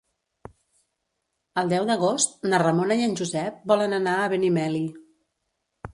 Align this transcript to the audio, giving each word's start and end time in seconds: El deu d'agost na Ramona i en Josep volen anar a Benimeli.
El 1.63 1.69
deu 1.75 1.85
d'agost 1.91 2.33
na 2.53 2.61
Ramona 2.65 2.99
i 3.03 3.07
en 3.11 3.15
Josep 3.23 3.61
volen 3.73 3.97
anar 3.99 4.19
a 4.23 4.33
Benimeli. 4.37 4.83